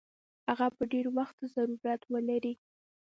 [0.49, 2.53] هغه به ډېر وخت ته ضرورت ولري.